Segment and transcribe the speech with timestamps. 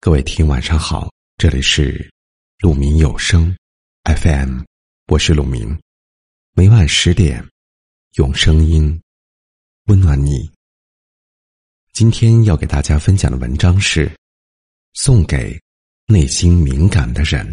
[0.00, 2.08] 各位听，晚上好，这里是
[2.60, 3.52] 鹿鸣有声
[4.04, 4.60] FM，
[5.08, 5.76] 我是鹿鸣，
[6.54, 7.44] 每晚十点，
[8.14, 9.02] 用声音
[9.86, 10.48] 温暖你。
[11.92, 14.08] 今天要给大家分享的文章是
[14.94, 15.60] 送给
[16.06, 17.44] 内心敏感的人。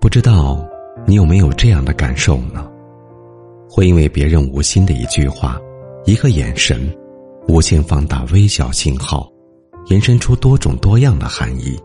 [0.00, 0.68] 不知道
[1.06, 2.71] 你有没有这样的感受呢？
[3.74, 5.58] 会因为别人无心的一句话、
[6.04, 6.94] 一个眼神，
[7.48, 9.26] 无限放大微小信号，
[9.86, 11.80] 延伸出多种多样的含义，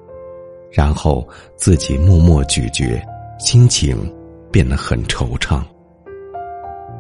[0.69, 3.01] 然后自己默默咀嚼，
[3.39, 3.97] 心情
[4.51, 5.61] 变得很惆怅。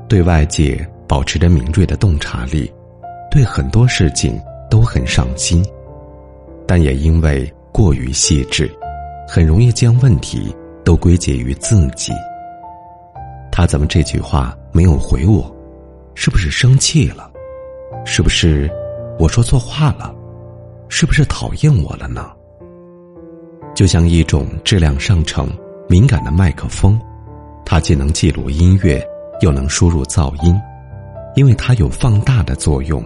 [0.07, 2.71] 对外界保持着敏锐的洞察力，
[3.29, 5.61] 对很多事情都很上心，
[6.65, 8.71] 但也因为过于细致，
[9.27, 12.13] 很容易将问题都归结于自己。
[13.51, 15.51] 他怎么这句话没有回我？
[16.13, 17.31] 是不是生气了？
[18.05, 18.69] 是不是
[19.17, 20.13] 我说错话了？
[20.87, 22.29] 是不是讨厌我了呢？
[23.73, 25.49] 就像一种质量上乘、
[25.89, 27.01] 敏感的麦克风，
[27.65, 29.03] 它既能记录音乐，
[29.41, 30.55] 又能输入噪音，
[31.35, 33.03] 因为它有放大的作用，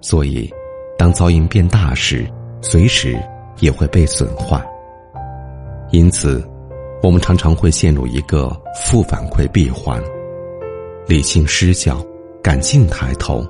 [0.00, 0.50] 所以
[0.96, 2.26] 当噪音变大时，
[2.62, 3.22] 随时
[3.60, 4.58] 也会被损坏。
[5.90, 6.42] 因此。
[7.02, 10.02] 我们常常会陷入一个负反馈闭环，
[11.06, 12.02] 理性失效，
[12.42, 13.46] 感性抬头，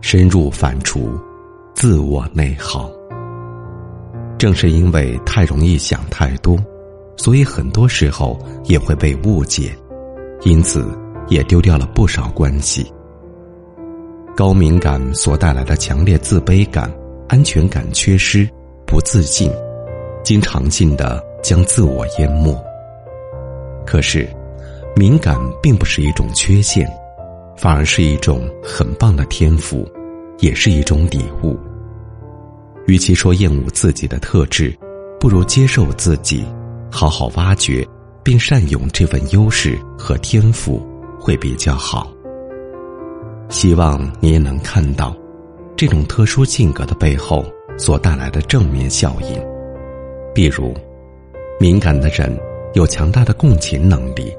[0.00, 1.00] 深入反刍，
[1.74, 2.90] 自我内耗。
[4.38, 6.56] 正是因为太容易想太多，
[7.16, 9.76] 所以很多时候也会被误解，
[10.44, 10.86] 因此
[11.28, 12.90] 也丢掉了不少关系。
[14.34, 16.90] 高敏感所带来的强烈自卑感、
[17.28, 18.48] 安全感缺失、
[18.86, 19.52] 不自信，
[20.22, 22.58] 经常性的将自我淹没。
[23.86, 24.26] 可是，
[24.96, 26.88] 敏感并不是一种缺陷，
[27.56, 29.88] 反而是一种很棒的天赋，
[30.38, 31.58] 也是一种礼物。
[32.86, 34.72] 与其说厌恶自己的特质，
[35.18, 36.44] 不如接受自己，
[36.92, 37.86] 好好挖掘
[38.22, 40.80] 并善用这份优势和天赋，
[41.18, 42.08] 会比较好。
[43.48, 45.16] 希望你也能看到，
[45.74, 47.44] 这种特殊性格的背后
[47.76, 49.42] 所带来的正面效应，
[50.32, 50.72] 比如，
[51.58, 52.32] 敏感的人。
[52.74, 54.36] 有强大的共情能力，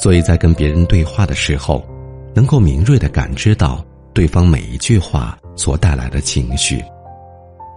[0.00, 1.84] 所以在跟别人对话的时候，
[2.32, 6.80] 能够敏锐的感知到对方每一句话所带来的情绪。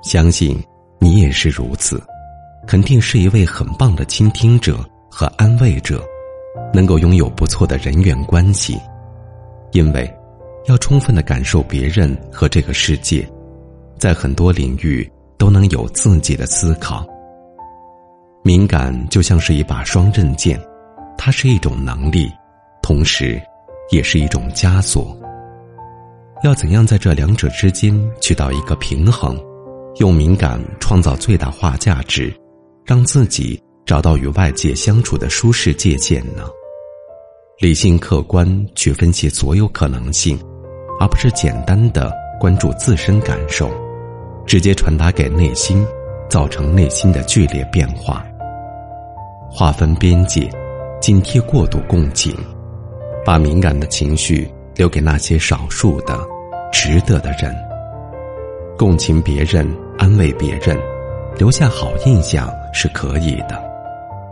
[0.03, 0.61] 相信
[0.99, 2.01] 你也是如此，
[2.67, 4.77] 肯定是一位很棒的倾听者
[5.09, 6.03] 和安慰者，
[6.71, 8.79] 能够拥有不错的人缘关系。
[9.71, 10.13] 因为
[10.65, 13.27] 要充分的感受别人和这个世界，
[13.97, 17.03] 在很多领域都能有自己的思考。
[18.43, 20.59] 敏感就像是一把双刃剑，
[21.23, 22.31] 它是一种能力，
[22.81, 23.39] 同时，
[23.91, 25.15] 也是一种枷锁。
[26.41, 29.39] 要怎样在这两者之间取到一个平衡，
[29.97, 32.33] 用敏感创造最大化价值，
[32.83, 36.47] 让自己找到与外界相处的舒适界限呢？
[37.59, 40.39] 理性客观去分析所有可能性，
[40.99, 43.69] 而不是简单的关注自身感受，
[44.47, 45.85] 直接传达给内心，
[46.27, 48.25] 造成内心的剧烈变化。
[49.51, 50.49] 划分边界，
[51.01, 52.31] 警惕过度共情，
[53.25, 56.16] 把敏感的情绪留给那些少数的、
[56.72, 57.51] 值得的人。
[58.78, 59.67] 共情别人，
[59.97, 60.78] 安慰别人，
[61.40, 63.59] 留下好印象是可以的，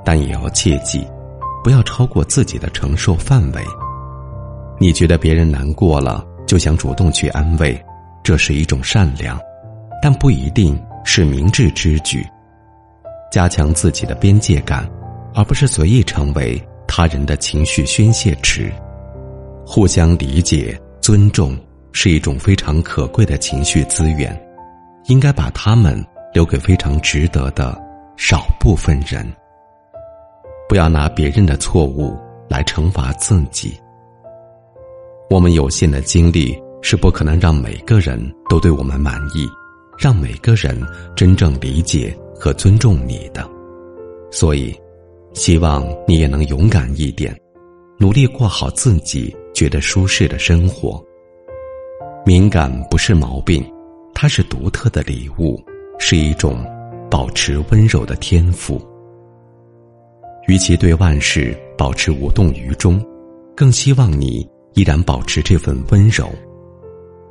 [0.06, 1.08] 但也要切记，
[1.64, 3.64] 不要超过自己的承受范围。
[4.78, 7.84] 你觉得别人难过了，就想主动去安慰，
[8.22, 9.40] 这是一种善良，
[10.04, 12.24] 但不一定是明智之举。
[13.32, 14.88] 加强自己的边界感。
[15.34, 18.72] 而不是随意成为他人的情绪宣泄池，
[19.66, 21.56] 互相理解、尊重
[21.92, 24.38] 是一种非常可贵的情绪资源，
[25.06, 26.04] 应该把他们
[26.34, 27.80] 留给非常值得的
[28.18, 29.26] 少部分人。
[30.68, 32.18] 不要拿别人的错误
[32.50, 33.80] 来惩罚自己。
[35.30, 39.48] 我们有限的精力是不可能让每个人都对我们满意，
[39.98, 40.80] 让每个人
[41.16, 43.48] 真正理解和尊重你的，
[44.32, 44.76] 所以。
[45.40, 47.34] 希望你也能勇敢一点，
[47.98, 51.02] 努力过好自己觉得舒适的生活。
[52.26, 53.66] 敏感不是毛病，
[54.14, 55.58] 它是独特的礼物，
[55.98, 56.62] 是一种
[57.10, 58.86] 保持温柔的天赋。
[60.46, 63.02] 与其对万事保持无动于衷，
[63.56, 66.30] 更希望你依然保持这份温柔，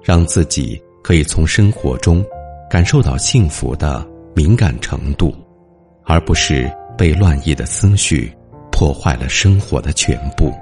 [0.03, 2.25] 让自己可以从生活中
[2.71, 4.03] 感受到幸福的
[4.35, 5.35] 敏感程度，
[6.05, 6.67] 而不是。
[6.99, 8.31] 被乱意的思绪
[8.73, 10.53] 破坏了生活的全部。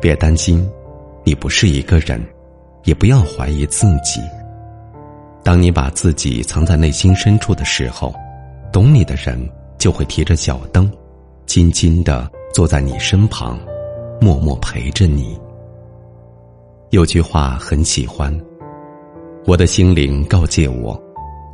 [0.00, 0.66] 别担心，
[1.22, 2.18] 你不是一个人，
[2.84, 4.22] 也不要怀疑自己。
[5.44, 8.14] 当你把自己藏在内心深处的时候，
[8.72, 9.38] 懂你的人
[9.78, 10.90] 就会提着小灯，
[11.44, 13.58] 静静的坐在你身旁，
[14.20, 15.38] 默默陪着你。
[16.90, 18.34] 有句话很喜欢，
[19.46, 20.98] 我的心灵告诫我，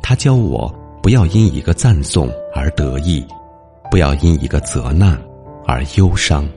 [0.01, 0.73] 他教我
[1.03, 3.27] 不要因一个赞颂而得意，
[3.91, 5.21] 不要因一个责难
[5.67, 6.47] 而忧伤。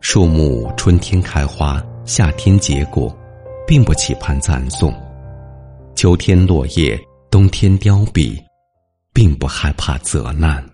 [0.00, 3.12] 树木春天开花，夏天结果，
[3.66, 4.94] 并不期盼赞颂。
[5.96, 6.96] 秋天落叶，
[7.32, 8.40] 冬天凋敝，
[9.12, 10.64] 并不害怕责难。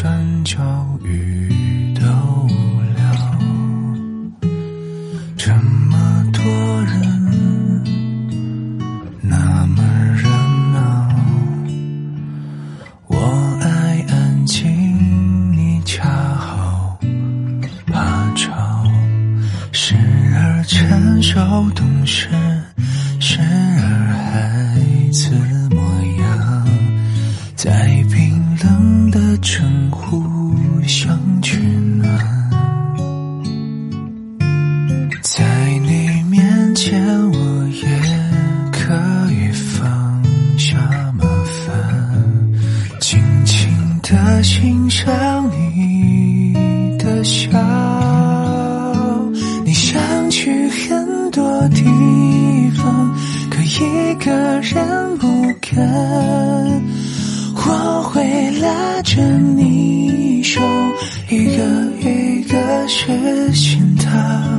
[0.00, 0.58] 转角
[1.04, 2.00] 雨都
[2.96, 3.38] 了。
[5.36, 6.42] 这么多
[6.84, 7.84] 人，
[9.20, 9.82] 那么
[10.16, 10.26] 热
[10.72, 11.14] 闹，
[13.08, 13.18] 我
[13.60, 16.98] 爱安静，你恰好
[17.88, 18.82] 怕吵，
[19.70, 19.94] 时
[20.34, 21.38] 而牵手，
[21.74, 22.26] 懂事。
[36.82, 36.98] 前
[37.30, 37.84] 我也
[38.72, 38.94] 可
[39.30, 40.78] 以放下
[41.12, 41.76] 麻烦，
[42.98, 43.68] 静静
[44.02, 46.54] 的欣赏你
[46.98, 47.50] 的笑。
[49.62, 51.84] 你想去很多地
[52.78, 53.14] 方，
[53.50, 55.26] 可一个人不
[55.60, 55.86] 敢，
[57.56, 60.62] 我会拉着你手，
[61.28, 61.62] 一个
[62.00, 64.58] 一个实现它。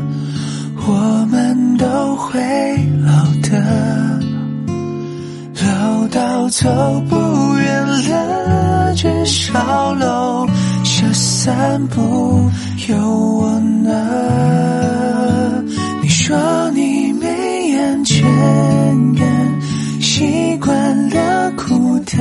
[0.88, 2.40] 我们都会
[3.06, 3.12] 老
[3.42, 4.20] 的，
[5.64, 6.70] 老到走
[7.10, 7.16] 不
[7.58, 10.48] 远了，至少楼
[10.84, 12.50] 下散步
[12.90, 15.64] 有我呢。
[16.02, 16.36] 你说
[16.72, 18.24] 你没安全
[19.16, 19.28] 感。
[20.00, 22.20] 习惯了孤单，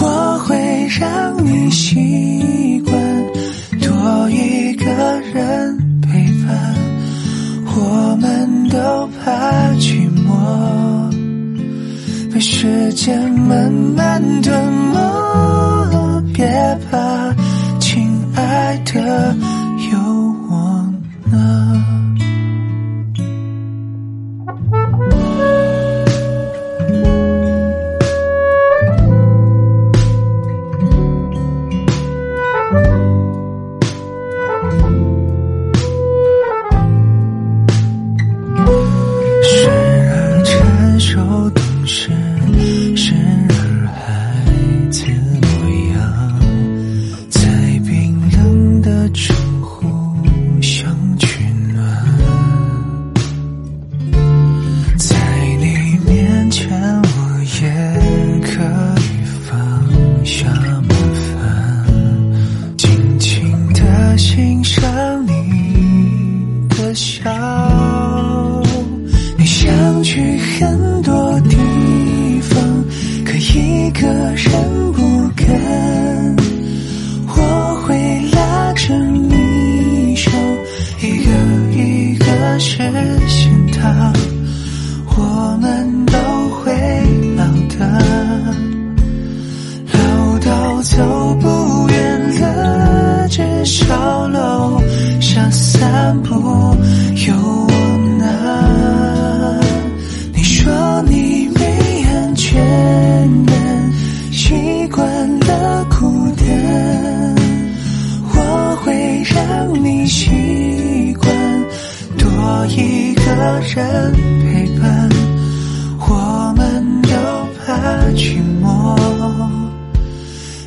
[0.00, 2.73] 我会让你习
[12.94, 14.73] 间慢慢吞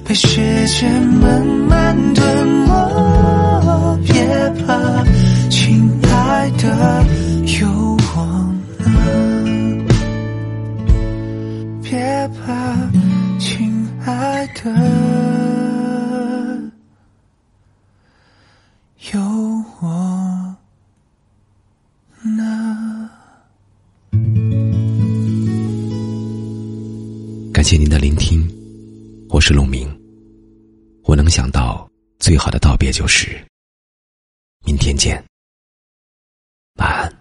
[0.08, 4.14] 被时间慢慢吞没，别
[4.66, 5.04] 怕，
[5.50, 7.04] 亲爱的，
[7.60, 7.68] 有
[8.16, 9.86] 我呢。
[11.84, 12.00] 别
[12.30, 12.90] 怕，
[13.38, 14.72] 亲爱的，
[19.12, 19.20] 有
[19.82, 20.56] 我。
[27.52, 28.48] 感谢您的聆听，
[29.28, 29.97] 我是陆明。
[31.28, 33.46] 我想到最好的道别就是
[34.66, 35.22] 明天见，
[36.76, 37.17] 晚安。